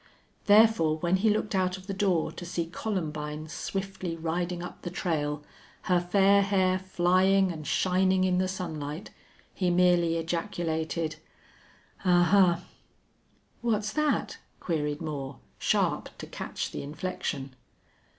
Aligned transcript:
Therefore, 0.47 0.97
when 0.97 1.17
he 1.17 1.29
looked 1.29 1.53
out 1.53 1.77
of 1.77 1.85
the 1.85 1.93
door 1.93 2.31
to 2.31 2.43
see 2.43 2.65
Columbine 2.65 3.47
swiftly 3.49 4.15
riding 4.17 4.63
up 4.63 4.81
the 4.81 4.89
trail, 4.89 5.43
her 5.83 5.99
fair 5.99 6.41
hair 6.41 6.79
flying 6.79 7.51
and 7.51 7.67
shining 7.67 8.23
in 8.23 8.39
the 8.39 8.47
sunlight, 8.47 9.11
he 9.53 9.69
merely 9.69 10.17
ejaculated, 10.17 11.17
"Ahuh!" 12.03 12.61
"What's 13.61 13.93
that?" 13.93 14.39
queried 14.59 15.01
Moore, 15.03 15.37
sharp 15.59 16.09
to 16.17 16.25
catch 16.25 16.71
the 16.71 16.81
inflection. 16.81 17.53